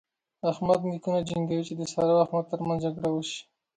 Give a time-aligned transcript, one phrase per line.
[0.51, 3.39] احمد نوکان جنګوي چې د سارا او احمد تر منځ جګړه وشي.